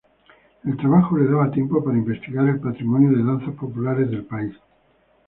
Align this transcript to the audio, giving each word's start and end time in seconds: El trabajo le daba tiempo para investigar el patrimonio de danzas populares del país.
El 0.65 0.77
trabajo 0.77 1.15
le 1.15 1.27
daba 1.27 1.51
tiempo 1.51 1.83
para 1.83 1.95
investigar 1.95 2.47
el 2.47 2.59
patrimonio 2.59 3.11
de 3.15 3.23
danzas 3.23 3.53
populares 3.53 4.09
del 4.09 4.23
país. 4.25 4.57